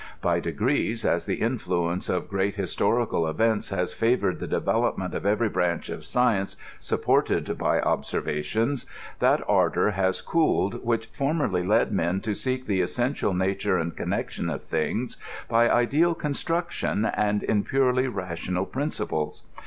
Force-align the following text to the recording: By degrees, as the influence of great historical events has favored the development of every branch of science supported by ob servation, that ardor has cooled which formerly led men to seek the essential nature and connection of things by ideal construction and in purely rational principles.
By 0.19 0.39
degrees, 0.39 1.05
as 1.05 1.27
the 1.27 1.35
influence 1.41 2.09
of 2.09 2.27
great 2.27 2.55
historical 2.55 3.27
events 3.27 3.69
has 3.69 3.93
favored 3.93 4.39
the 4.39 4.47
development 4.47 5.13
of 5.13 5.27
every 5.27 5.47
branch 5.47 5.89
of 5.89 6.03
science 6.05 6.57
supported 6.79 7.55
by 7.59 7.79
ob 7.81 8.01
servation, 8.01 8.83
that 9.19 9.43
ardor 9.47 9.91
has 9.91 10.19
cooled 10.19 10.83
which 10.83 11.05
formerly 11.05 11.61
led 11.61 11.91
men 11.91 12.19
to 12.21 12.33
seek 12.33 12.65
the 12.65 12.81
essential 12.81 13.35
nature 13.35 13.77
and 13.77 13.95
connection 13.95 14.49
of 14.49 14.63
things 14.63 15.17
by 15.47 15.69
ideal 15.69 16.15
construction 16.15 17.05
and 17.05 17.43
in 17.43 17.63
purely 17.63 18.07
rational 18.07 18.65
principles. 18.65 19.43